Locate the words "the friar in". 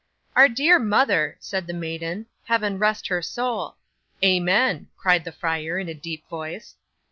5.25-5.89